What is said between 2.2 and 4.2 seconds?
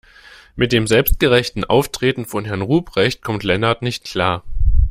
von Herrn Ruprecht kommt Lennart nicht